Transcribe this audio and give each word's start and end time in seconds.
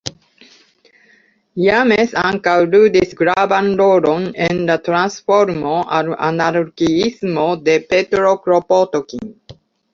James 1.65 2.15
ankaŭ 2.29 2.55
ludis 2.71 3.13
gravan 3.19 3.69
rolon 3.83 4.25
en 4.47 4.63
la 4.71 4.79
transformo 4.89 5.77
al 6.01 6.13
anarkiismo 6.31 7.49
de 7.69 7.81
Petro 7.95 8.37
Kropotkin. 8.49 9.35